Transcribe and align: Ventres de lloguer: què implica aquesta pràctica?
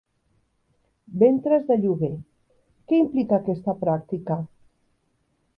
Ventres 1.23 1.67
de 1.67 1.77
lloguer: 1.83 2.11
què 2.89 3.03
implica 3.05 3.39
aquesta 3.41 3.79
pràctica? 3.85 4.43